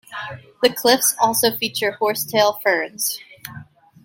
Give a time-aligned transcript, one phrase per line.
[0.63, 3.19] The cliffs also feature Horsetails ferns.